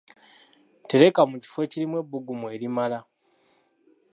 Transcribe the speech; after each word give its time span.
Tereka 0.89 1.21
mu 1.29 1.35
kifo 1.43 1.57
ekirimu 1.65 1.95
ebbugumu 2.01 2.45
erimala 2.55 2.99